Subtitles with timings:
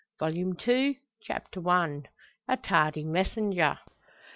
[0.17, 2.01] Volume Two, Chapter I.
[2.47, 3.77] A TARDY MESSENGER.